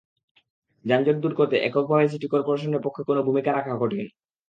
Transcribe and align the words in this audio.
যানজট 0.85 1.17
দূর 1.19 1.33
করতে 1.39 1.55
এককভাবে 1.59 2.05
সিটি 2.11 2.27
করপোরেশনের 2.29 2.83
পক্ষে 2.85 3.01
কোনো 3.09 3.21
ভূমিকা 3.27 3.49
রাখা 3.51 3.73
কঠিন। 3.73 4.05